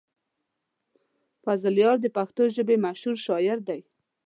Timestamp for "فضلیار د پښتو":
1.43-2.43